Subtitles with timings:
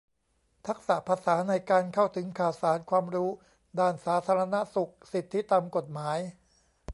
[0.67, 3.29] ทักษะภาษาในการเข้าถึงข่าวสาร ความรู้
[3.79, 6.17] ด้านสาธารณสุข สิทธิตามกฎหมาย